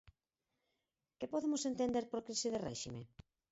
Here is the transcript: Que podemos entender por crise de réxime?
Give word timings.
Que 1.19 1.31
podemos 1.33 1.63
entender 1.71 2.03
por 2.11 2.19
crise 2.27 2.47
de 2.53 2.63
réxime? 2.67 3.01